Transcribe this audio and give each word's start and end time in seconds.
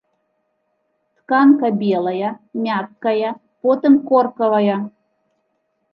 Тканка 1.17 1.67
белая, 1.83 2.31
мяккая, 2.63 3.31
потым 3.67 3.93
коркавая. 4.09 4.79